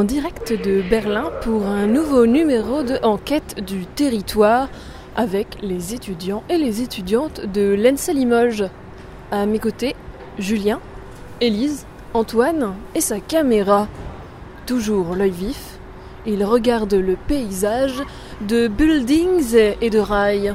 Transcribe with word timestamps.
En 0.00 0.04
direct 0.04 0.54
de 0.54 0.80
Berlin 0.80 1.30
pour 1.42 1.66
un 1.66 1.86
nouveau 1.86 2.24
numéro 2.24 2.82
de 2.82 2.98
Enquête 3.02 3.62
du 3.62 3.84
territoire 3.84 4.70
avec 5.14 5.58
les 5.60 5.92
étudiants 5.92 6.42
et 6.48 6.56
les 6.56 6.80
étudiantes 6.80 7.42
de 7.44 7.74
l'ENSA 7.78 8.14
Limoges. 8.14 8.64
À 9.30 9.44
mes 9.44 9.58
côtés, 9.58 9.94
Julien, 10.38 10.80
Élise, 11.42 11.84
Antoine 12.14 12.72
et 12.94 13.02
sa 13.02 13.20
caméra. 13.20 13.88
Toujours 14.64 15.14
l'œil 15.14 15.32
vif, 15.32 15.78
il 16.24 16.44
regarde 16.44 16.94
le 16.94 17.16
paysage 17.16 18.02
de 18.40 18.68
buildings 18.68 19.54
et 19.82 19.90
de 19.90 19.98
rails. 19.98 20.54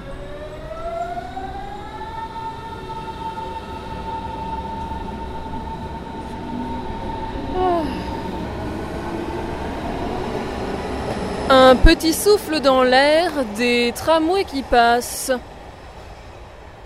Un 11.76 11.78
petit 11.80 12.14
souffle 12.14 12.62
dans 12.62 12.84
l'air, 12.84 13.32
des 13.58 13.92
tramways 13.94 14.46
qui 14.46 14.64
passent. 14.64 15.34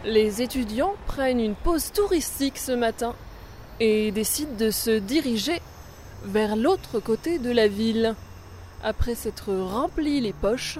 Les 0.04 0.42
étudiants 0.42 0.96
prennent 1.06 1.40
une 1.40 1.54
pause 1.54 1.92
touristique 1.92 2.58
ce 2.58 2.72
matin 2.72 3.14
et 3.80 4.10
décident 4.10 4.56
de 4.58 4.72
se 4.72 4.98
diriger 4.98 5.62
vers 6.26 6.56
l'autre 6.56 7.00
côté 7.00 7.38
de 7.38 7.52
la 7.52 7.68
ville 7.68 8.16
après 8.84 9.14
s'être 9.14 9.54
rempli 9.54 10.22
les 10.22 10.34
poches 10.34 10.80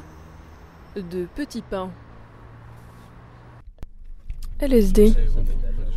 de 0.96 1.28
petits 1.36 1.62
pains. 1.62 1.92
LSD. 4.60 5.14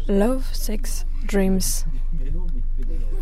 Love, 0.08 0.44
Sex, 0.52 1.06
Dreams. 1.26 1.86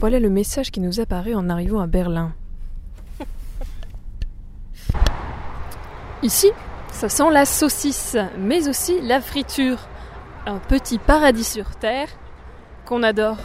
Voilà 0.01 0.19
le 0.19 0.31
message 0.31 0.73
qui 0.73 0.81
nous 0.81 0.99
apparaît 0.99 1.35
en 1.35 1.49
arrivant 1.49 1.81
à 1.81 1.87
Berlin. 1.87 2.35
Ici, 6.23 6.51
ça 6.93 7.09
sent 7.09 7.31
la 7.33 7.47
saucisse, 7.47 8.17
mais 8.39 8.69
aussi 8.69 9.01
la 9.01 9.21
friture. 9.23 9.79
Un 10.47 10.59
petit 10.59 10.99
paradis 10.99 11.45
sur 11.45 11.77
terre 11.77 12.09
qu'on 12.85 13.03
adore. 13.03 13.39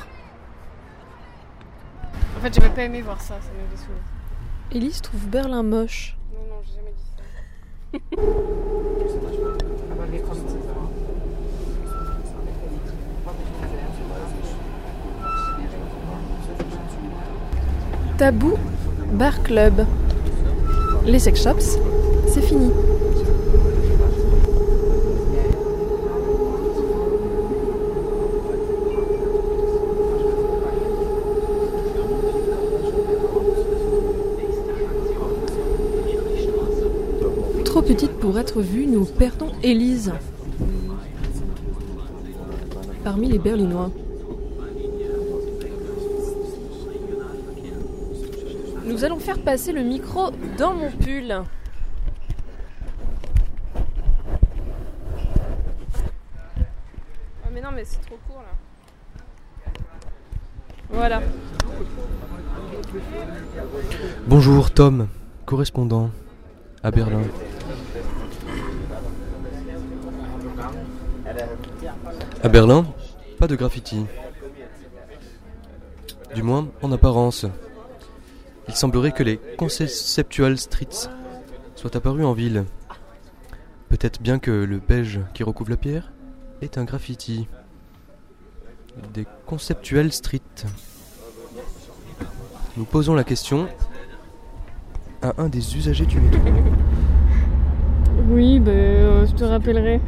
En 2.37 2.41
fait, 2.41 2.53
j'aurais 2.53 2.73
pas 2.73 2.83
aimé 2.83 3.01
voir 3.01 3.21
ça, 3.21 3.35
ça 3.41 3.49
m'avait 3.55 3.77
saoulé. 3.77 3.99
Elise 4.71 5.01
trouve 5.01 5.25
Berlin 5.27 5.63
moche. 5.63 6.17
Non, 6.33 6.39
non, 6.49 6.61
j'ai 6.65 6.73
jamais 6.75 6.91
dit 6.91 7.03
ça. 7.05 7.23
Tabou, 18.17 18.57
bar 19.13 19.43
club. 19.43 19.85
Les 21.05 21.19
sex 21.19 21.43
shops, 21.43 21.77
Trop 37.63 37.81
petite 37.81 38.11
pour 38.19 38.37
être 38.37 38.61
vue, 38.61 38.85
nous 38.85 39.05
perdons 39.05 39.51
Élise. 39.63 40.13
Parmi 43.03 43.27
les 43.27 43.39
Berlinois. 43.39 43.89
Nous 48.85 49.03
allons 49.03 49.19
faire 49.19 49.39
passer 49.39 49.71
le 49.71 49.81
micro 49.81 50.29
dans 50.59 50.73
mon 50.75 50.91
pull. 50.91 51.41
Ah, 57.43 57.49
mais 57.51 57.61
non, 57.61 57.69
mais 57.75 57.83
c'est 57.83 57.99
trop 58.01 58.17
court 58.27 58.41
là. 58.41 58.53
Voilà. 60.89 61.21
Bonjour 64.27 64.64
Tom, 64.75 65.07
correspondant 65.45 66.11
à 66.83 66.91
Berlin. 66.91 67.21
À 72.43 72.49
Berlin, 72.49 72.85
pas 73.39 73.47
de 73.47 73.55
graffiti. 73.55 74.05
Du 76.35 76.43
moins 76.43 76.67
en 76.81 76.91
apparence. 76.91 77.45
Il 78.67 78.75
semblerait 78.75 79.13
que 79.13 79.23
les 79.23 79.39
conceptual 79.57 80.57
streets 80.57 81.09
soient 81.77 81.95
apparus 81.95 82.25
en 82.25 82.33
ville. 82.33 82.65
Peut-être 83.87 84.21
bien 84.21 84.39
que 84.39 84.51
le 84.51 84.79
beige 84.79 85.21
qui 85.33 85.43
recouvre 85.43 85.69
la 85.69 85.77
pierre 85.77 86.11
est 86.61 86.77
un 86.77 86.83
graffiti. 86.83 87.47
Des 89.13 89.25
conceptual 89.45 90.11
streets. 90.11 90.65
Nous 92.75 92.83
posons 92.83 93.15
la 93.15 93.23
question 93.23 93.69
à 95.21 95.33
un 95.37 95.49
des 95.49 95.75
usagers 95.77 96.05
du 96.05 96.19
métro. 96.19 96.41
Oui, 98.29 98.59
bah, 98.59 98.71
euh, 98.71 99.25
je 99.27 99.33
te 99.33 99.43
rappellerai. 99.43 99.99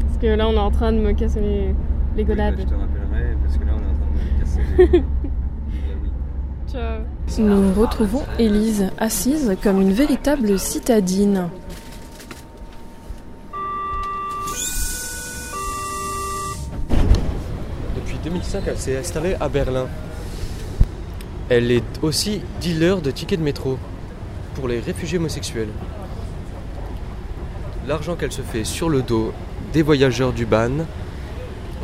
Parce 0.00 0.18
que 0.18 0.26
là, 0.28 0.48
on 0.48 0.54
est 0.54 0.58
en 0.58 0.70
train 0.70 0.92
de 0.92 0.98
me 0.98 1.12
casser 1.12 1.40
les, 1.40 1.74
les 2.16 2.24
godades. 2.24 2.56
Je 2.58 2.64
te 2.64 2.74
rappellerai 2.74 3.36
parce 3.42 3.56
que 3.58 3.64
là 3.64 3.72
on 3.74 3.80
est 3.80 3.90
en 3.90 3.94
train 3.94 4.06
de 4.06 4.18
me 4.18 4.40
casser 4.40 4.92
les. 4.92 5.02
Ciao. 6.72 7.00
Nous 7.38 7.80
retrouvons 7.80 8.22
Élise 8.38 8.90
assise 8.98 9.56
comme 9.62 9.80
une 9.80 9.92
véritable 9.92 10.58
citadine. 10.58 11.48
Depuis 17.96 18.16
2005, 18.24 18.62
elle 18.66 18.76
s'est 18.78 18.96
installée 18.98 19.36
à 19.40 19.48
Berlin. 19.48 19.86
Elle 21.48 21.72
est 21.72 21.82
aussi 22.02 22.40
dealer 22.60 23.00
de 23.00 23.10
tickets 23.10 23.38
de 23.38 23.44
métro 23.44 23.78
pour 24.54 24.68
les 24.68 24.80
réfugiés 24.80 25.18
homosexuels. 25.18 25.68
L'argent 27.86 28.16
qu'elle 28.16 28.32
se 28.32 28.42
fait 28.42 28.64
sur 28.64 28.88
le 28.88 29.02
dos 29.02 29.32
des 29.72 29.82
voyageurs 29.82 30.32
du 30.32 30.46
ban 30.46 30.86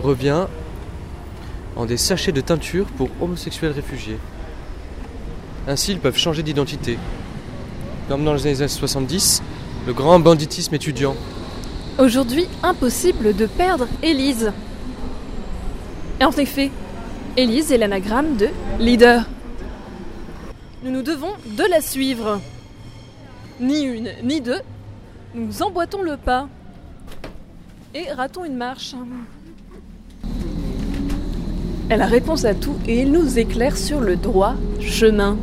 revient 0.03 0.47
en 1.77 1.85
des 1.85 1.97
sachets 1.97 2.33
de 2.33 2.41
teinture 2.41 2.87
pour 2.97 3.09
homosexuels 3.21 3.73
réfugiés. 3.73 4.19
Ainsi, 5.69 5.93
ils 5.93 5.99
peuvent 5.99 6.17
changer 6.19 6.43
d'identité. 6.43 6.99
Comme 8.09 8.25
dans 8.25 8.35
les 8.35 8.47
années 8.47 8.69
70, 8.69 9.43
le 9.87 9.93
grand 9.93 10.21
banditisme 10.21 10.75
étudiant. 10.75 11.15
Aujourd'hui, 11.99 12.47
impossible 12.63 13.35
de 13.35 13.47
perdre 13.47 13.89
Élise. 14.03 14.53
Et 16.21 16.25
en 16.25 16.31
effet, 16.31 16.71
Élise 17.37 17.73
est 17.73 17.79
l'anagramme 17.79 18.37
de 18.37 18.49
leader. 18.79 19.25
Nous 20.83 20.91
nous 20.91 21.03
devons 21.03 21.33
de 21.47 21.65
la 21.71 21.81
suivre. 21.81 22.41
Ni 23.61 23.83
une, 23.83 24.11
ni 24.23 24.41
deux, 24.41 24.61
nous 25.35 25.63
emboîtons 25.63 26.03
le 26.03 26.17
pas 26.17 26.49
et 27.95 28.13
ratons 28.13 28.45
une 28.45 28.57
marche. 28.57 28.95
Elle 31.89 32.03
a 32.03 32.07
réponse 32.07 32.45
à 32.45 32.55
tout 32.55 32.77
et 32.87 33.01
elle 33.01 33.13
nous 33.13 33.39
éclaire 33.39 33.77
sur 33.77 34.01
le 34.01 34.17
droit 34.17 34.55
chemin. 34.81 35.39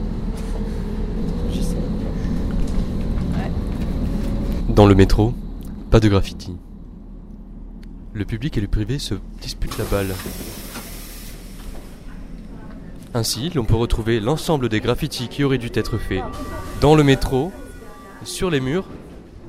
Dans 4.69 4.85
le 4.85 4.95
métro, 4.95 5.33
pas 5.89 5.99
de 5.99 6.09
graffiti. 6.09 6.55
Le 8.13 8.25
public 8.25 8.57
et 8.57 8.61
le 8.61 8.67
privé 8.67 8.99
se 8.99 9.15
disputent 9.41 9.77
la 9.77 9.85
balle. 9.85 10.13
Ainsi, 13.15 13.51
l'on 13.55 13.65
peut 13.65 13.75
retrouver 13.75 14.19
l'ensemble 14.19 14.69
des 14.69 14.79
graffitis 14.79 15.27
qui 15.27 15.43
auraient 15.43 15.59
dû 15.59 15.69
être 15.73 15.97
faits 15.97 16.23
dans 16.81 16.95
le 16.95 17.03
métro, 17.03 17.51
sur 18.25 18.49
les 18.49 18.59
murs 18.59 18.85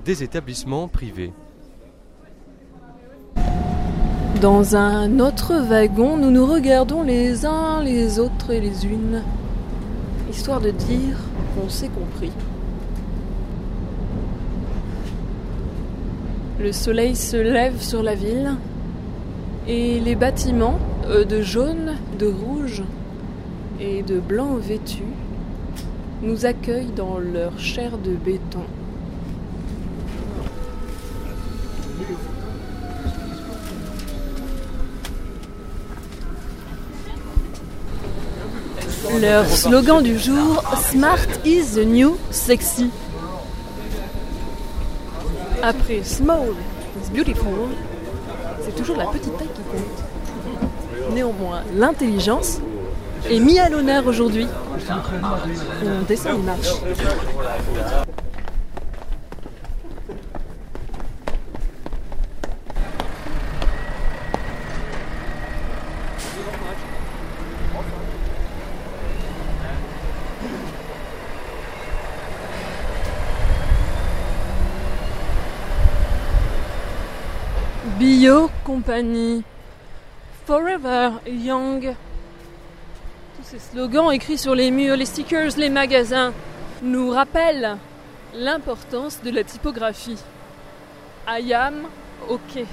des 0.05 0.23
établissements 0.23 0.89
privés. 0.89 1.33
Dans 4.41 4.77
un 4.77 5.21
autre 5.21 5.55
wagon, 5.55 6.17
nous 6.17 6.31
nous 6.31 6.45
regardons 6.45 7.03
les 7.03 7.47
uns 7.47 7.83
les 7.83 8.19
autres 8.19 8.51
et 8.51 8.61
les 8.61 8.85
unes, 8.85 9.23
histoire 10.31 10.61
de 10.61 10.71
dire 10.71 11.17
qu'on 11.55 11.69
s'est 11.69 11.89
compris. 11.89 12.33
Le 16.61 16.73
soleil 16.73 17.17
se 17.17 17.37
lève 17.37 17.81
sur 17.81 18.03
la 18.03 18.15
ville 18.15 18.55
et 19.67 20.01
les 20.01 20.15
bâtiments 20.15 20.79
euh, 21.07 21.25
de 21.25 21.41
jaune, 21.43 21.97
de 22.19 22.27
rouge 22.27 22.83
et 23.81 24.03
de 24.03 24.21
blanc 24.21 24.57
vêtus 24.57 25.03
nous 26.25 26.47
accueillent 26.47 26.93
dans 26.97 27.19
leur 27.19 27.59
chair 27.59 27.99
de 27.99 28.13
béton. 28.13 28.65
Leur 39.21 39.47
slogan 39.47 40.03
du 40.03 40.19
jour, 40.19 40.63
Smart 40.91 41.19
is 41.45 41.75
the 41.75 41.85
new 41.87 42.17
sexy. 42.31 42.91
Après 45.63 46.03
Small 46.03 46.49
is 47.01 47.11
beautiful, 47.11 47.69
c'est 48.63 48.75
toujours 48.75 48.97
la 48.97 49.07
petite 49.07 49.37
taille 49.37 49.49
qui 49.55 49.63
compte. 49.63 51.15
Néanmoins, 51.15 51.63
l'intelligence 51.75 52.61
est 53.31 53.41
mise 53.41 53.59
à 53.59 53.69
l'honneur 53.69 54.07
aujourd'hui. 54.07 54.47
On 55.85 56.03
descend 56.03 56.39
les 56.39 56.43
marches. 56.43 56.75
Bio 77.99 78.51
Company. 78.65 79.45
Forever 80.47 81.11
Young. 81.27 81.95
Slogans 83.75 84.13
écrits 84.13 84.39
sur 84.39 84.55
les 84.55 84.71
murs, 84.71 84.95
les 84.95 85.05
stickers, 85.05 85.57
les 85.57 85.69
magasins 85.69 86.33
nous 86.81 87.11
rappellent 87.11 87.77
l'importance 88.33 89.21
de 89.21 89.31
la 89.31 89.43
typographie. 89.43 90.17
I 91.27 91.53
am 91.53 91.89
OK. 92.29 92.65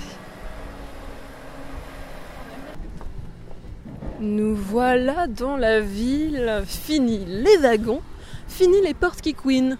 Nous 4.19 4.56
voilà 4.56 5.25
dans 5.25 5.57
la 5.57 5.80
ville. 5.80 6.62
Fini 6.68 7.25
les 7.25 7.57
wagons, 7.57 8.03
fini 8.48 8.80
les 8.83 8.94
portes 8.94 9.21
qui 9.21 9.33
queen. 9.33 9.80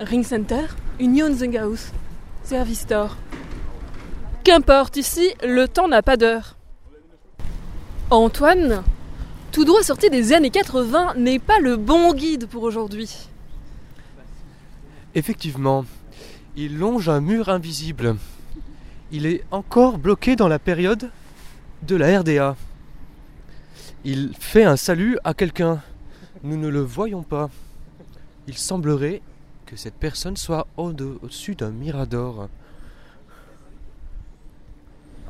Ring 0.00 0.24
Center, 0.24 0.66
Union 0.98 1.32
Zenghaus, 1.32 1.92
Service 2.42 2.80
Store. 2.80 3.16
Qu'importe, 4.42 4.96
ici, 4.96 5.32
le 5.44 5.68
temps 5.68 5.86
n'a 5.86 6.02
pas 6.02 6.16
d'heure. 6.16 6.56
Antoine, 8.10 8.82
tout 9.54 9.64
droit 9.64 9.84
sorti 9.84 10.10
des 10.10 10.32
années 10.32 10.50
80, 10.50 11.14
n'est 11.16 11.38
pas 11.38 11.60
le 11.60 11.76
bon 11.76 12.12
guide 12.12 12.46
pour 12.46 12.64
aujourd'hui. 12.64 13.28
Effectivement, 15.14 15.84
il 16.56 16.76
longe 16.76 17.08
un 17.08 17.20
mur 17.20 17.48
invisible. 17.48 18.16
Il 19.12 19.26
est 19.26 19.44
encore 19.52 19.98
bloqué 19.98 20.34
dans 20.34 20.48
la 20.48 20.58
période 20.58 21.08
de 21.82 21.94
la 21.94 22.18
RDA. 22.18 22.56
Il 24.04 24.32
fait 24.38 24.64
un 24.64 24.76
salut 24.76 25.18
à 25.22 25.34
quelqu'un. 25.34 25.80
Nous 26.42 26.56
ne 26.56 26.68
le 26.68 26.80
voyons 26.80 27.22
pas. 27.22 27.48
Il 28.48 28.58
semblerait 28.58 29.22
que 29.66 29.76
cette 29.76 29.94
personne 29.94 30.36
soit 30.36 30.66
au- 30.76 30.88
au-dessus 30.90 31.54
d'un 31.54 31.70
mirador. 31.70 32.48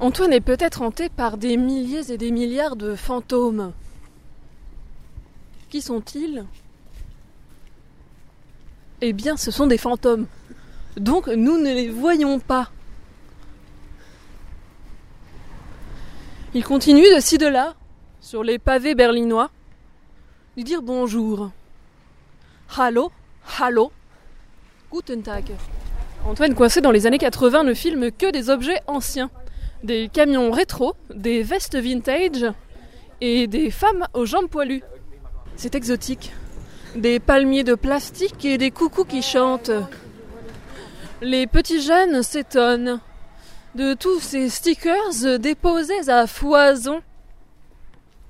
Antoine 0.01 0.33
est 0.33 0.41
peut-être 0.41 0.81
hanté 0.81 1.11
par 1.11 1.37
des 1.37 1.59
milliers 1.59 2.11
et 2.11 2.17
des 2.19 2.31
milliards 2.33 2.75
de 2.77 2.95
fantômes. 2.97 3.73
Qui 5.75 5.83
sont-ils? 5.83 6.47
Eh 9.01 9.13
bien, 9.13 9.37
ce 9.37 9.51
sont 9.51 9.67
des 9.67 9.77
fantômes. 9.77 10.29
Donc, 10.97 11.27
nous 11.27 11.59
ne 11.59 11.75
les 11.75 11.89
voyons 11.89 12.39
pas. 12.39 12.71
Il 16.55 16.63
continue 16.63 17.13
de 17.13 17.19
ci 17.19 17.39
de 17.39 17.49
là, 17.49 17.75
sur 18.21 18.45
les 18.45 18.61
pavés 18.61 18.95
berlinois, 18.95 19.51
lui 20.57 20.63
dire 20.63 20.81
bonjour. 20.81 21.51
Hallo, 22.79 23.11
hallo, 23.59 23.91
guten 24.93 25.25
Tag. 25.25 25.51
Antoine, 26.25 26.55
coincé 26.55 26.83
dans 26.83 26.93
les 26.93 27.09
années 27.09 27.19
80, 27.19 27.65
ne 27.65 27.75
filme 27.75 28.13
que 28.13 28.31
des 28.31 28.49
objets 28.49 28.79
anciens 28.87 29.29
des 29.83 30.09
camions 30.09 30.53
rétro, 30.53 30.95
des 31.13 31.43
vestes 31.43 31.77
vintage 31.77 32.47
et 33.21 33.49
des 33.49 33.73
femmes 33.73 34.07
aux 34.15 34.25
jambes 34.25 34.49
poilues. 34.49 34.85
C'est 35.57 35.75
exotique. 35.75 36.33
Des 36.97 37.21
palmiers 37.21 37.65
de 37.65 37.75
plastique 37.75 38.45
et 38.45 38.59
des 38.59 38.71
coucous 38.71 39.05
qui 39.05 39.23
chantent. 39.23 39.71
Les 41.21 41.47
petits 41.47 41.81
jeunes 41.81 42.23
s'étonnent 42.23 43.01
de 43.75 43.95
tous 43.95 44.21
ces 44.21 44.49
stickers 44.49 45.39
déposés 45.39 46.09
à 46.09 46.27
foison 46.27 47.03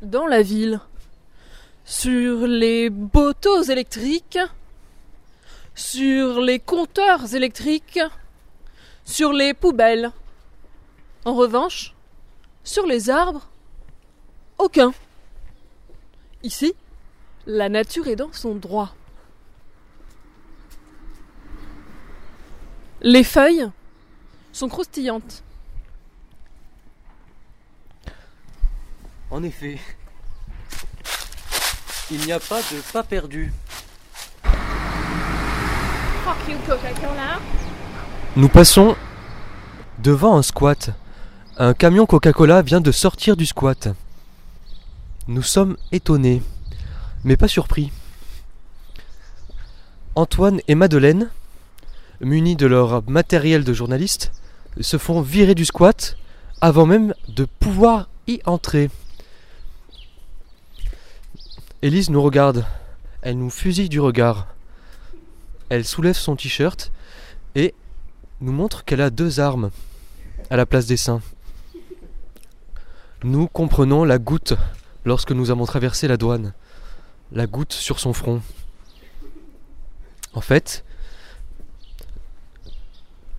dans 0.02 0.26
la 0.26 0.42
ville. 0.42 0.80
Sur 1.84 2.46
les 2.46 2.90
poteaux 2.90 3.62
électriques, 3.62 4.38
sur 5.74 6.40
les 6.40 6.58
compteurs 6.58 7.34
électriques, 7.34 8.00
sur 9.04 9.32
les 9.32 9.54
poubelles. 9.54 10.12
En 11.24 11.34
revanche, 11.34 11.94
sur 12.62 12.86
les 12.86 13.10
arbres, 13.10 13.48
aucun. 14.58 14.94
Ici, 16.42 16.74
la 17.46 17.68
nature 17.68 18.08
est 18.08 18.16
dans 18.16 18.32
son 18.32 18.54
droit. 18.54 18.94
Les 23.02 23.24
feuilles 23.24 23.68
sont 24.52 24.68
croustillantes. 24.68 25.42
En 29.30 29.42
effet, 29.42 29.78
il 32.10 32.24
n'y 32.24 32.32
a 32.32 32.40
pas 32.40 32.60
de 32.60 32.92
pas 32.92 33.02
perdu. 33.02 33.52
Fuck 36.24 36.48
you, 36.48 36.56
Coca-Cola. 36.66 37.40
Nous 38.36 38.48
passons 38.48 38.96
devant 39.98 40.36
un 40.36 40.42
squat. 40.42 40.90
Un 41.58 41.74
camion 41.74 42.06
Coca-Cola 42.06 42.62
vient 42.62 42.80
de 42.80 42.92
sortir 42.92 43.36
du 43.36 43.44
squat. 43.44 43.88
Nous 45.26 45.42
sommes 45.42 45.76
étonnés, 45.92 46.42
mais 47.24 47.36
pas 47.36 47.48
surpris. 47.48 47.90
Antoine 50.14 50.60
et 50.68 50.74
Madeleine, 50.74 51.30
munis 52.20 52.56
de 52.56 52.66
leur 52.66 53.02
matériel 53.08 53.64
de 53.64 53.72
journaliste, 53.72 54.32
se 54.80 54.98
font 54.98 55.20
virer 55.20 55.54
du 55.54 55.64
squat 55.64 56.16
avant 56.60 56.86
même 56.86 57.14
de 57.28 57.46
pouvoir 57.58 58.08
y 58.26 58.40
entrer. 58.44 58.90
Élise 61.82 62.10
nous 62.10 62.22
regarde. 62.22 62.64
Elle 63.22 63.38
nous 63.38 63.50
fusille 63.50 63.88
du 63.88 64.00
regard. 64.00 64.46
Elle 65.68 65.84
soulève 65.84 66.16
son 66.16 66.36
t-shirt 66.36 66.92
et 67.54 67.74
nous 68.40 68.52
montre 68.52 68.84
qu'elle 68.84 69.00
a 69.00 69.10
deux 69.10 69.40
armes 69.40 69.70
à 70.50 70.56
la 70.56 70.66
place 70.66 70.86
des 70.86 70.96
seins. 70.96 71.22
Nous 73.22 73.48
comprenons 73.48 74.04
la 74.04 74.18
goutte 74.18 74.54
lorsque 75.04 75.32
nous 75.32 75.50
avons 75.50 75.64
traversé 75.64 76.06
la 76.08 76.16
douane. 76.16 76.52
La 77.34 77.48
goutte 77.48 77.72
sur 77.72 77.98
son 77.98 78.12
front. 78.12 78.40
En 80.34 80.40
fait, 80.40 80.84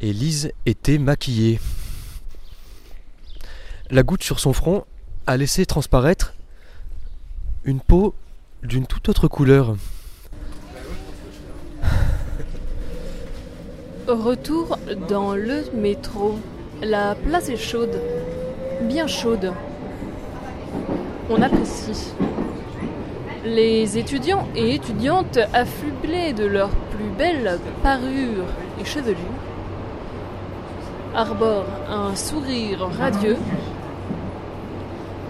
Élise 0.01 0.51
était 0.65 0.97
maquillée. 0.97 1.61
La 3.89 4.03
goutte 4.03 4.21
sur 4.21 4.41
son 4.41 4.51
front 4.51 4.83
a 5.27 5.37
laissé 5.37 5.65
transparaître 5.65 6.33
une 7.63 7.79
peau 7.79 8.13
d'une 8.63 8.85
toute 8.85 9.07
autre 9.07 9.29
couleur. 9.29 9.77
Retour 14.09 14.77
dans 15.07 15.35
le 15.35 15.71
métro. 15.73 16.37
La 16.81 17.15
place 17.15 17.47
est 17.47 17.55
chaude. 17.55 17.97
Bien 18.81 19.07
chaude. 19.07 19.53
On 21.29 21.41
apprécie. 21.41 22.11
Les 23.45 23.99
étudiants 23.99 24.47
et 24.55 24.73
étudiantes 24.73 25.37
affublés 25.53 26.33
de 26.33 26.45
leurs 26.45 26.75
plus 26.89 27.09
belles 27.15 27.59
parures 27.83 28.47
et 28.81 28.85
chevelures 28.85 29.15
arborent 31.13 31.67
un 31.87 32.15
sourire 32.15 32.89
radieux 32.97 33.37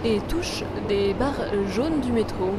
et 0.05 0.19
touchent 0.29 0.63
des 0.87 1.13
barres 1.13 1.33
jaunes 1.67 1.99
du 1.99 2.13
métro. 2.13 2.51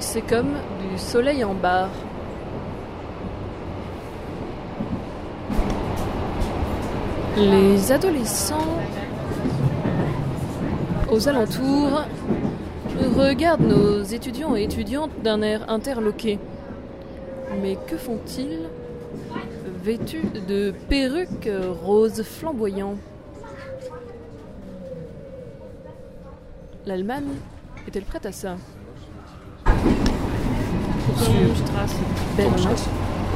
C'est 0.00 0.22
comme 0.22 0.54
du 0.90 0.98
soleil 0.98 1.44
en 1.44 1.54
barre. 1.54 1.90
Les 7.36 7.92
adolescents 7.92 8.76
aux 11.12 11.28
alentours 11.28 12.02
regardent 13.06 13.62
nos 13.62 14.02
étudiants 14.02 14.56
et 14.56 14.64
étudiantes 14.64 15.10
d'un 15.22 15.42
air 15.42 15.68
interloqué. 15.68 16.38
Mais 17.62 17.76
que 17.86 17.96
font-ils 17.96 18.68
vêtus 19.82 20.22
de 20.48 20.72
perruques 20.88 21.50
roses 21.82 22.22
flamboyants 22.22 22.96
L'Allemagne 26.86 27.28
Est-elle 27.86 28.04
prête 28.04 28.26
à 28.26 28.32
ça? 28.32 28.56
Strasse. 31.56 31.96
Berlin, 32.36 32.74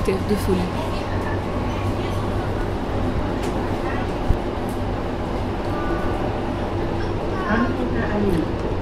terre 0.05 0.17
de 0.31 0.35
folie. 0.37 0.59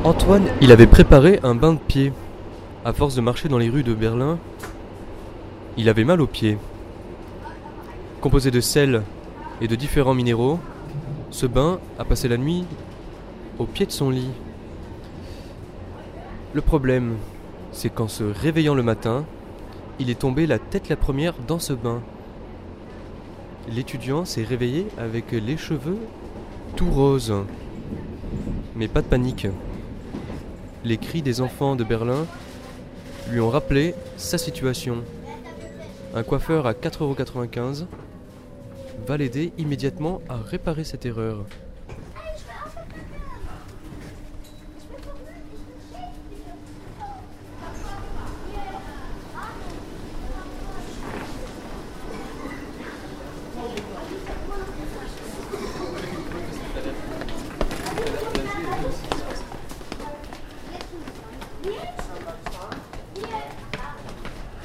Antoine, 0.02 0.48
il 0.62 0.72
avait 0.72 0.86
préparé 0.86 1.40
un 1.42 1.54
bain 1.54 1.74
de 1.74 1.78
pied. 1.78 2.14
À 2.86 2.94
force 2.94 3.14
de 3.16 3.20
marcher 3.20 3.50
dans 3.50 3.58
les 3.58 3.68
rues 3.68 3.82
de 3.82 3.92
Berlin, 3.92 4.38
il 5.76 5.90
avait 5.90 6.04
mal 6.04 6.22
aux 6.22 6.26
pieds. 6.26 6.56
Composé 8.22 8.50
de 8.50 8.62
sel 8.62 9.02
et 9.60 9.68
de 9.68 9.76
différents 9.76 10.14
minéraux, 10.14 10.58
ce 11.30 11.44
bain 11.44 11.80
a 11.98 12.06
passé 12.06 12.28
la 12.28 12.38
nuit 12.38 12.64
au 13.58 13.66
pied 13.66 13.84
de 13.84 13.92
son 13.92 14.08
lit. 14.08 14.30
Le 16.54 16.62
problème, 16.62 17.16
c'est 17.70 17.90
qu'en 17.90 18.08
se 18.08 18.24
réveillant 18.24 18.74
le 18.74 18.82
matin, 18.82 19.26
il 19.98 20.08
est 20.08 20.18
tombé 20.18 20.46
la 20.46 20.58
tête 20.58 20.88
la 20.88 20.96
première 20.96 21.34
dans 21.46 21.58
ce 21.58 21.74
bain. 21.74 22.00
L'étudiant 23.68 24.24
s'est 24.24 24.44
réveillé 24.44 24.86
avec 24.96 25.32
les 25.32 25.58
cheveux 25.58 25.98
tout 26.74 26.90
roses. 26.90 27.34
Mais 28.76 28.88
pas 28.88 29.02
de 29.02 29.06
panique. 29.06 29.46
Les 30.84 30.96
cris 30.96 31.20
des 31.20 31.42
enfants 31.42 31.76
de 31.76 31.84
Berlin 31.84 32.26
lui 33.30 33.40
ont 33.40 33.50
rappelé 33.50 33.94
sa 34.16 34.38
situation. 34.38 35.04
Un 36.14 36.22
coiffeur 36.22 36.66
à 36.66 36.72
4,95€ 36.72 37.84
va 39.06 39.16
l'aider 39.16 39.52
immédiatement 39.58 40.22
à 40.28 40.36
réparer 40.36 40.84
cette 40.84 41.04
erreur. 41.04 41.44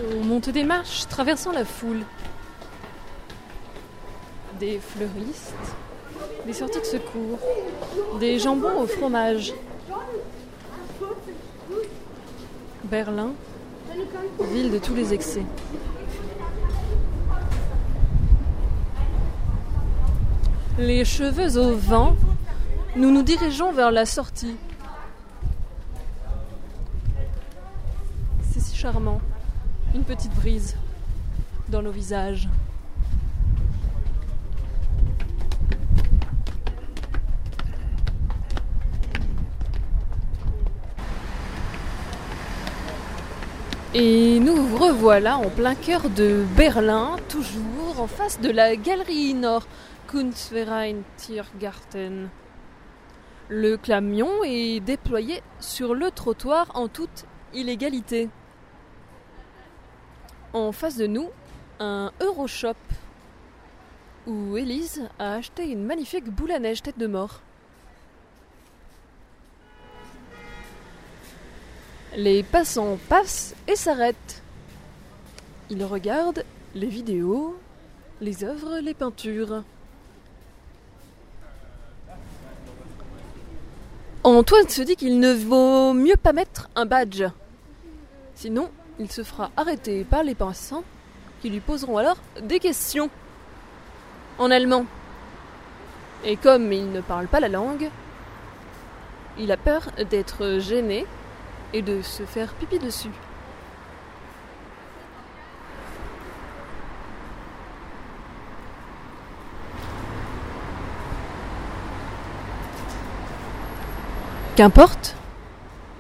On 0.03 0.23
monte 0.25 0.49
des 0.49 0.63
marches, 0.63 1.07
traversant 1.07 1.53
la 1.53 1.63
foule. 1.63 2.01
Des 4.59 4.79
fleuristes, 4.79 5.53
des 6.45 6.53
sorties 6.53 6.79
de 6.79 6.85
secours, 6.85 7.39
des 8.19 8.39
jambons 8.39 8.81
au 8.81 8.87
fromage. 8.87 9.53
Berlin, 12.83 13.31
ville 14.51 14.71
de 14.71 14.79
tous 14.79 14.93
les 14.93 15.13
excès. 15.13 15.43
Les 20.77 21.05
cheveux 21.05 21.57
au 21.57 21.73
vent, 21.73 22.17
nous 22.97 23.11
nous 23.11 23.23
dirigeons 23.23 23.71
vers 23.71 23.91
la 23.91 24.05
sortie. 24.05 24.57
C'est 28.51 28.59
si 28.59 28.75
charmant. 28.75 29.21
Petite 30.07 30.35
brise 30.35 30.75
dans 31.67 31.81
nos 31.81 31.89
visages. 31.89 32.47
Et 43.95 44.39
nous 44.39 44.77
revoilà 44.77 45.38
en 45.38 45.50
plein 45.50 45.74
cœur 45.74 46.12
de 46.12 46.45
Berlin, 46.55 47.15
toujours 47.27 48.00
en 48.00 48.05
face 48.05 48.39
de 48.39 48.51
la 48.51 48.75
galerie 48.75 49.33
Nord 49.33 49.65
Kunstverein 50.05 50.97
Tiergarten. 51.17 52.29
Le 53.50 53.75
camion 53.77 54.43
est 54.43 54.81
déployé 54.81 55.41
sur 55.59 55.95
le 55.95 56.12
trottoir 56.12 56.67
en 56.75 56.89
toute 56.89 57.25
illégalité. 57.55 58.29
En 60.55 60.71
face 60.71 60.95
de 60.95 61.05
nous, 61.05 61.27
un 61.81 62.13
Euroshop 62.21 62.77
où 64.25 64.55
Élise 64.55 65.01
a 65.19 65.33
acheté 65.33 65.69
une 65.69 65.83
magnifique 65.83 66.29
boule 66.29 66.53
à 66.53 66.59
neige 66.59 66.81
tête 66.81 66.97
de 66.97 67.07
mort. 67.07 67.41
Les 72.15 72.41
passants 72.41 72.97
passent 73.09 73.53
et 73.67 73.75
s'arrêtent. 73.75 74.41
Ils 75.69 75.83
regardent 75.83 76.45
les 76.74 76.88
vidéos, 76.88 77.59
les 78.21 78.45
œuvres, 78.45 78.79
les 78.79 78.93
peintures. 78.93 79.62
Antoine 84.24 84.69
se 84.69 84.83
dit 84.83 84.95
qu'il 84.95 85.19
ne 85.19 85.33
vaut 85.33 85.91
mieux 85.91 86.15
pas 86.15 86.31
mettre 86.31 86.69
un 86.77 86.85
badge. 86.85 87.25
Sinon, 88.35 88.71
il 88.99 89.11
se 89.11 89.23
fera 89.23 89.51
arrêter 89.57 90.03
par 90.03 90.23
les 90.23 90.35
passants 90.35 90.83
qui 91.41 91.49
lui 91.49 91.59
poseront 91.59 91.97
alors 91.97 92.17
des 92.41 92.59
questions 92.59 93.09
en 94.39 94.51
allemand. 94.51 94.85
Et 96.23 96.37
comme 96.37 96.71
il 96.71 96.91
ne 96.91 97.01
parle 97.01 97.27
pas 97.27 97.39
la 97.39 97.49
langue, 97.49 97.89
il 99.37 99.51
a 99.51 99.57
peur 99.57 99.91
d'être 100.09 100.59
gêné 100.59 101.05
et 101.73 101.81
de 101.81 102.01
se 102.01 102.23
faire 102.23 102.53
pipi 102.53 102.79
dessus. 102.79 103.11
Qu'importe, 114.55 115.15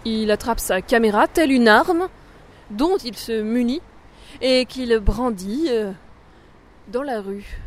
il 0.05 0.31
attrape 0.31 0.61
sa 0.61 0.81
caméra 0.81 1.27
telle 1.27 1.51
une 1.51 1.67
arme 1.67 2.07
dont 2.69 2.97
il 2.97 3.15
se 3.15 3.41
munit 3.41 3.81
et 4.41 4.65
qu'il 4.65 4.97
brandit 4.99 5.67
euh, 5.69 5.91
dans 6.87 7.03
la 7.03 7.21
rue. 7.21 7.59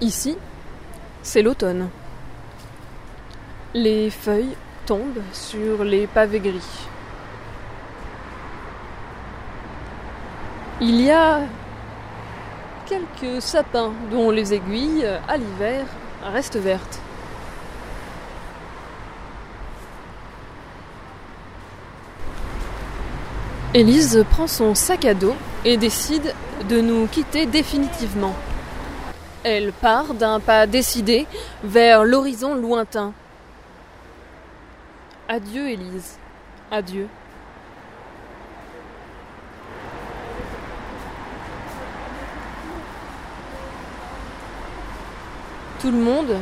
Ici, 0.00 0.36
c'est 1.22 1.42
l'automne. 1.42 1.88
Les 3.72 4.10
feuilles 4.10 4.56
tombent 4.84 5.22
sur 5.32 5.84
les 5.84 6.06
pavés 6.06 6.40
gris. 6.40 6.86
Il 10.80 11.00
y 11.00 11.10
a 11.10 11.40
quelques 12.84 13.40
sapins 13.40 13.92
dont 14.10 14.30
les 14.30 14.52
aiguilles, 14.52 15.06
à 15.26 15.38
l'hiver, 15.38 15.86
restent 16.22 16.58
vertes. 16.58 17.00
Élise 23.76 24.24
prend 24.30 24.46
son 24.46 24.74
sac 24.74 25.04
à 25.04 25.12
dos 25.12 25.34
et 25.66 25.76
décide 25.76 26.32
de 26.66 26.80
nous 26.80 27.06
quitter 27.08 27.44
définitivement. 27.44 28.34
Elle 29.44 29.70
part 29.70 30.14
d'un 30.14 30.40
pas 30.40 30.66
décidé 30.66 31.26
vers 31.62 32.02
l'horizon 32.02 32.54
lointain. 32.54 33.12
Adieu 35.28 35.68
Élise. 35.68 36.16
Adieu. 36.70 37.06
Tout 45.82 45.90
le 45.90 45.98
monde 45.98 46.34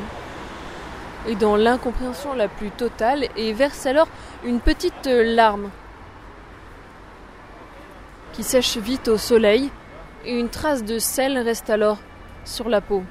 est 1.26 1.34
dans 1.34 1.56
l'incompréhension 1.56 2.32
la 2.34 2.46
plus 2.46 2.70
totale 2.70 3.26
et 3.36 3.52
verse 3.52 3.86
alors 3.86 4.06
une 4.44 4.60
petite 4.60 5.06
larme 5.06 5.70
qui 8.34 8.42
sèche 8.42 8.76
vite 8.78 9.06
au 9.06 9.16
soleil 9.16 9.70
et 10.24 10.38
une 10.38 10.48
trace 10.48 10.84
de 10.84 10.98
sel 10.98 11.38
reste 11.38 11.70
alors 11.70 11.98
sur 12.44 12.68
la 12.68 12.80
peau. 12.80 13.04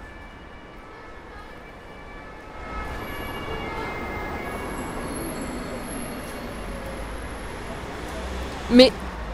Mais 8.69 8.91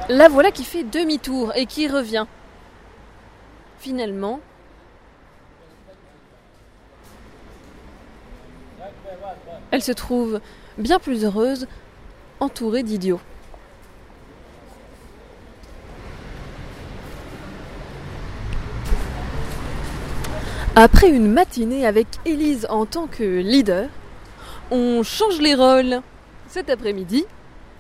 la 0.10 0.28
voilà 0.28 0.52
qui 0.52 0.64
fait 0.64 0.84
demi-tour 0.84 1.54
et 1.56 1.66
qui 1.66 1.88
revient. 1.88 2.26
Finalement, 3.80 4.42
elle 9.72 9.82
se 9.82 9.92
trouve 9.92 10.40
bien 10.78 11.00
plus 11.00 11.26
heureuse, 11.26 11.68
entourée 12.40 12.84
d'idiots. 12.84 13.22
Après 20.76 21.10
une 21.10 21.32
matinée 21.32 21.86
avec 21.86 22.08
Élise 22.26 22.66
en 22.70 22.86
tant 22.86 23.08
que 23.08 23.24
leader, 23.24 23.90
on 24.72 25.04
change 25.04 25.40
les 25.42 25.56
rôles. 25.56 26.02
Cet 26.48 26.70
après-midi, 26.70 27.26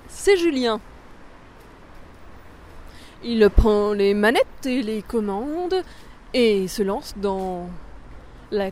c'est 0.08 0.38
Julien. 0.38 0.81
Il 3.24 3.50
prend 3.50 3.93
les 3.93 4.13
manettes 4.13 4.65
et 4.65 4.81
les 4.81 5.01
commandes 5.01 5.84
et 6.34 6.67
se 6.67 6.84
lance 6.84 7.13
dans 7.17 7.69
la 8.51 8.69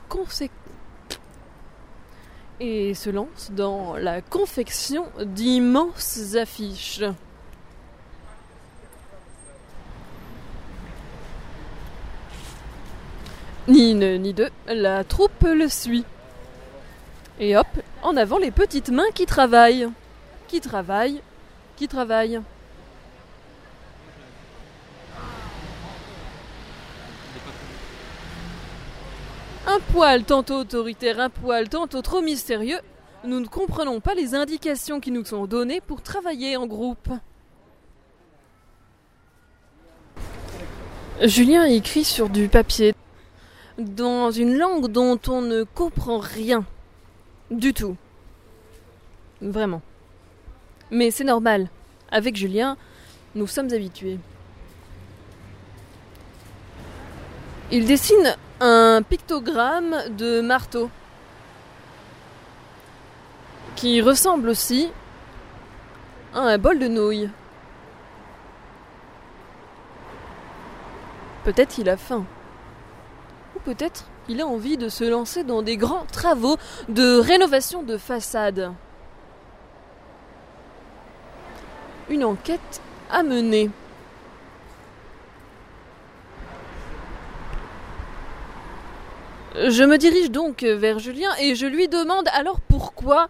et 2.59 2.93
se 2.95 3.09
lance 3.09 3.51
dans 3.51 3.95
la 3.97 4.21
confection 4.21 5.05
d'immenses 5.23 6.35
affiches. 6.35 7.03
Ni 13.67 13.91
une 13.91 14.17
ni 14.17 14.33
deux, 14.33 14.49
la 14.67 15.03
troupe 15.03 15.43
le 15.43 15.67
suit. 15.67 16.05
Et 17.39 17.57
hop, 17.57 17.67
en 18.01 18.15
avant 18.15 18.37
les 18.37 18.51
petites 18.51 18.89
mains 18.89 19.11
qui 19.13 19.25
travaillent. 19.25 19.89
Qui 20.47 20.61
travaillent, 20.61 21.21
qui 21.75 21.87
travaillent. 21.87 22.39
Un 29.67 29.79
poil 29.91 30.23
tantôt 30.23 30.59
autoritaire, 30.59 31.19
un 31.19 31.29
poil 31.29 31.67
tantôt 31.67 32.01
trop 32.01 32.21
mystérieux, 32.21 32.79
nous 33.25 33.41
ne 33.41 33.47
comprenons 33.47 33.99
pas 33.99 34.13
les 34.13 34.33
indications 34.33 35.01
qui 35.01 35.11
nous 35.11 35.25
sont 35.25 35.45
données 35.45 35.81
pour 35.81 36.01
travailler 36.01 36.55
en 36.55 36.67
groupe. 36.67 37.09
Julien 41.21 41.65
écrit 41.65 42.05
sur 42.05 42.29
du 42.29 42.47
papier, 42.47 42.93
dans 43.77 44.31
une 44.31 44.57
langue 44.57 44.87
dont 44.87 45.19
on 45.27 45.41
ne 45.41 45.63
comprend 45.63 46.19
rien. 46.19 46.65
Du 47.51 47.73
tout. 47.73 47.95
Vraiment. 49.41 49.81
Mais 50.91 51.11
c'est 51.11 51.23
normal. 51.23 51.69
Avec 52.11 52.35
Julien, 52.35 52.77
nous 53.35 53.47
sommes 53.47 53.71
habitués. 53.73 54.19
Il 57.71 57.85
dessine 57.85 58.35
un 58.59 59.01
pictogramme 59.07 59.95
de 60.17 60.41
marteau 60.41 60.89
qui 63.75 64.01
ressemble 64.01 64.49
aussi 64.49 64.89
à 66.33 66.39
un 66.39 66.57
bol 66.57 66.79
de 66.79 66.87
nouilles. 66.87 67.29
Peut-être 71.43 71.77
il 71.77 71.89
a 71.89 71.97
faim. 71.97 72.25
Peut-être 73.67 74.05
il 74.29 74.39
a 74.39 74.47
envie 74.47 74.77
de 74.77 74.87
se 74.87 75.03
lancer 75.03 75.43
dans 75.43 75.61
des 75.61 75.75
grands 75.75 76.05
travaux 76.05 76.55
de 76.87 77.19
rénovation 77.19 77.83
de 77.83 77.97
façade. 77.97 78.71
Une 82.09 82.23
enquête 82.23 82.81
à 83.11 83.23
mener. 83.23 83.69
Je 89.55 89.83
me 89.83 89.97
dirige 89.97 90.31
donc 90.31 90.63
vers 90.63 90.99
Julien 90.99 91.35
et 91.37 91.53
je 91.53 91.65
lui 91.65 91.89
demande 91.89 92.29
alors 92.31 92.61
pourquoi 92.61 93.27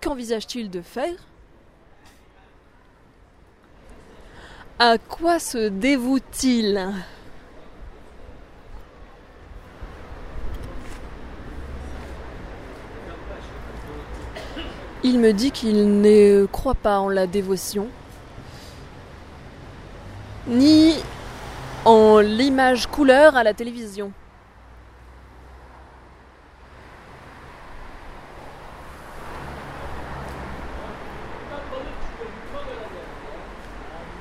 Qu'envisage-t-il 0.00 0.70
de 0.70 0.80
faire? 0.80 1.26
À 4.78 4.96
quoi 4.96 5.38
se 5.38 5.68
dévoue-t-il? 5.68 6.90
Il 15.08 15.20
me 15.20 15.32
dit 15.32 15.52
qu'il 15.52 16.00
ne 16.00 16.46
croit 16.46 16.74
pas 16.74 16.98
en 16.98 17.08
la 17.08 17.28
dévotion, 17.28 17.86
ni 20.48 20.94
en 21.84 22.18
l'image 22.18 22.88
couleur 22.88 23.36
à 23.36 23.44
la 23.44 23.54
télévision. 23.54 24.10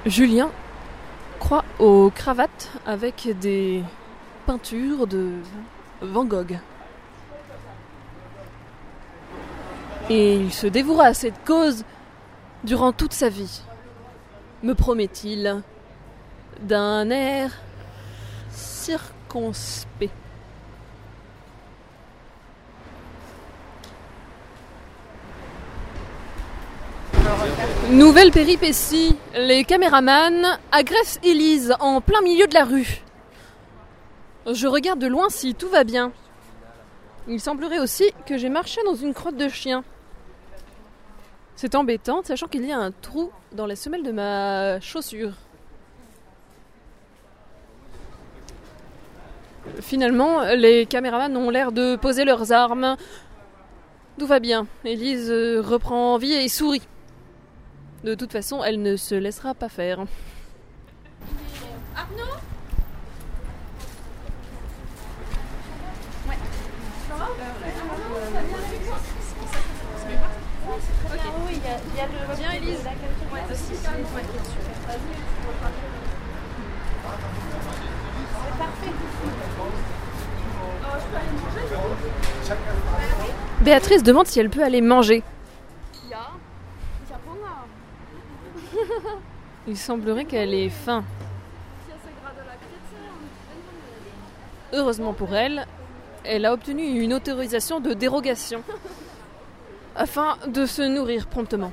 Julien 0.06 0.52
croit 1.39 1.65
aux 1.80 2.12
cravates 2.13 2.69
avec 2.86 3.28
des 3.39 3.82
peintures 4.45 5.08
de 5.08 5.32
Van 6.04 6.26
Gogh. 6.26 6.60
Et 10.10 10.36
il 10.36 10.54
se 10.54 10.68
dévouera 10.68 11.06
à 11.06 11.13
cette 11.15 11.44
cause 11.46 11.84
durant 12.63 12.91
toute 12.91 13.13
sa 13.13 13.30
vie, 13.30 13.62
me 14.62 14.74
promet-il, 14.74 15.63
d'un 16.62 17.10
air 17.10 17.52
circonspect. 18.52 20.12
Nouvelle 27.89 28.32
péripétie, 28.32 29.15
les 29.36 29.63
caméramans 29.63 30.60
agressent 30.72 31.20
Élise 31.24 31.76
en 31.80 32.02
plein 32.02 32.22
milieu 32.22 32.46
de 32.46 32.54
la 32.54 32.65
rue. 32.65 33.02
Je 34.52 34.68
regarde 34.68 35.00
de 35.00 35.08
loin 35.08 35.30
si 35.30 35.56
tout 35.56 35.70
va 35.70 35.84
bien. 35.84 36.12
Il 37.28 37.39
semblerait 37.39 37.80
aussi 37.80 38.12
que 38.28 38.38
j'ai 38.38 38.50
marché 38.50 38.82
dans 38.86 38.96
une 38.96 39.13
crotte 39.13 39.38
de 39.38 39.50
chien. 39.50 39.84
C'est 41.56 41.76
embêtant, 41.76 42.22
sachant 42.24 42.48
qu'il 42.48 42.65
y 42.65 42.72
a 42.72 42.78
un 42.78 42.91
trou 42.91 43.32
dans 43.54 43.65
la 43.65 43.76
semelle 43.76 44.04
de 44.04 44.12
ma 44.12 44.80
chaussure. 44.82 45.32
Finalement, 49.82 50.44
les 50.56 50.86
caméramans 50.86 51.36
ont 51.38 51.50
l'air 51.50 51.72
de 51.72 51.96
poser 51.96 52.26
leurs 52.26 52.52
armes. 52.52 52.98
Tout 54.20 54.28
va 54.28 54.39
bien. 54.39 54.68
Élise 54.84 55.30
euh, 55.32 55.62
reprend 55.62 56.18
vie 56.18 56.34
et 56.34 56.48
sourit. 56.50 56.84
De 58.04 58.15
toute 58.15 58.32
façon, 58.32 58.63
elle 58.63 58.82
ne 58.82 58.96
se 58.96 59.15
laissera 59.15 59.54
pas 59.54 59.70
faire. 59.70 60.06
Viens, 72.38 72.51
Élise. 72.51 72.80
Béatrice 83.62 84.04
demande 84.04 84.28
si 84.28 84.39
elle 84.39 84.49
peut 84.49 84.63
aller 84.63 84.82
manger. 84.82 85.23
Il 89.67 89.78
semblerait 89.78 90.25
qu'elle 90.25 90.54
ait 90.54 90.69
faim. 90.69 91.04
Heureusement 94.73 95.13
pour 95.13 95.34
elle, 95.34 95.65
elle 96.23 96.45
a 96.45 96.54
obtenu 96.54 96.84
une 96.84 97.13
autorisation 97.13 97.80
de 97.80 97.93
dérogation 97.93 98.62
afin 99.95 100.38
de 100.47 100.65
se 100.65 100.81
nourrir 100.81 101.27
promptement. 101.27 101.71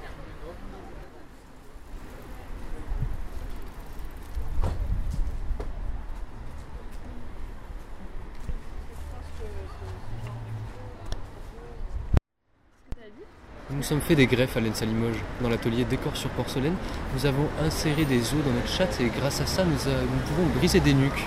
Nous 13.70 13.76
nous 13.76 13.82
sommes 13.82 14.00
fait 14.00 14.14
des 14.16 14.26
greffes 14.26 14.56
à 14.56 14.60
l'ENSA 14.60 14.84
Limoges. 14.84 15.22
Dans 15.40 15.48
l'atelier 15.48 15.84
décor 15.84 16.16
sur 16.16 16.28
porcelaine, 16.30 16.74
nous 17.14 17.26
avons 17.26 17.48
inséré 17.64 18.04
des 18.04 18.18
os 18.20 18.44
dans 18.44 18.52
notre 18.52 18.68
chatte 18.68 19.00
et 19.00 19.06
grâce 19.08 19.40
à 19.40 19.46
ça, 19.46 19.64
nous, 19.64 19.88
a- 19.88 20.02
nous 20.02 20.20
pouvons 20.28 20.46
briser 20.58 20.80
des 20.80 20.94
nuques. 20.94 21.26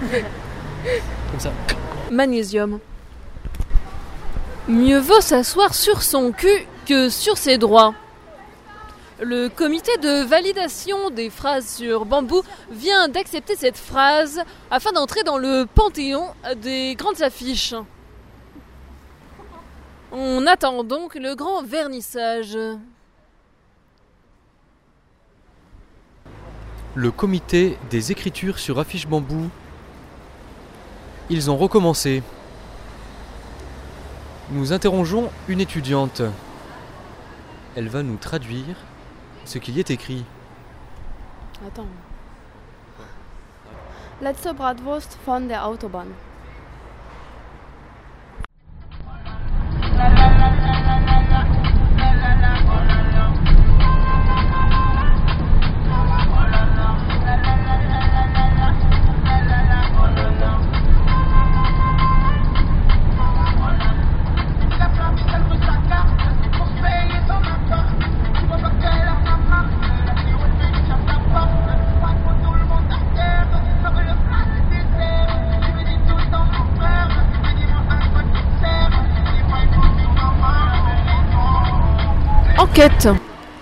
Comme 1.30 1.40
ça. 1.40 1.52
Magnésium. 2.10 2.80
Mieux 4.68 4.98
vaut 4.98 5.20
s'asseoir 5.20 5.74
sur 5.74 6.02
son 6.02 6.32
cul 6.32 6.66
que 6.86 7.08
sur 7.08 7.38
ses 7.38 7.56
droits. 7.56 7.94
Le 9.20 9.48
comité 9.48 9.96
de 9.98 10.24
validation 10.24 11.10
des 11.10 11.30
phrases 11.30 11.76
sur 11.76 12.04
bambou 12.04 12.42
vient 12.72 13.06
d'accepter 13.08 13.54
cette 13.54 13.76
phrase 13.76 14.40
afin 14.68 14.90
d'entrer 14.90 15.22
dans 15.22 15.38
le 15.38 15.66
panthéon 15.72 16.26
des 16.56 16.96
grandes 16.96 17.22
affiches. 17.22 17.74
On 20.10 20.44
attend 20.48 20.82
donc 20.82 21.14
le 21.14 21.36
grand 21.36 21.62
vernissage. 21.62 22.58
Le 26.96 27.10
comité 27.12 27.78
des 27.88 28.10
écritures 28.10 28.58
sur 28.58 28.80
affiche 28.80 29.06
bambou. 29.06 29.48
Ils 31.30 31.52
ont 31.52 31.56
recommencé. 31.56 32.24
Nous 34.50 34.72
interrogeons 34.72 35.30
une 35.48 35.60
étudiante. 35.60 36.22
Elle 37.74 37.88
va 37.88 38.04
nous 38.04 38.16
traduire 38.16 38.76
ce 39.44 39.58
qu'il 39.58 39.76
y 39.76 39.80
est 39.80 39.90
écrit. 39.90 40.24
Attends. 41.66 41.88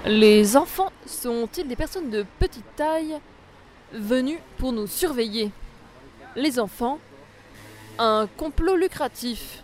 Les 0.06 0.56
enfants 0.56 0.90
sont-ils 1.06 1.68
des 1.68 1.76
personnes 1.76 2.10
de 2.10 2.26
petite 2.40 2.64
taille 2.74 3.16
venues 3.92 4.40
pour 4.58 4.72
nous 4.72 4.88
surveiller? 4.88 5.52
Les 6.34 6.58
enfants 6.58 6.98
Un 8.00 8.28
complot 8.36 8.74
lucratif 8.74 9.62